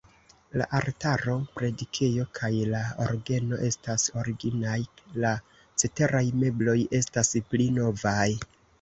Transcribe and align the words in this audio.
La 0.59 0.65
altaro, 0.77 1.35
predikejo 1.59 2.25
kaj 2.39 2.49
la 2.71 2.81
orgeno 3.05 3.61
estas 3.69 4.07
originaj, 4.25 4.81
la 5.27 5.37
ceteraj 5.85 6.27
mebloj 6.43 6.79
estas 7.03 7.35
pli 7.55 7.73
novaj. 7.81 8.23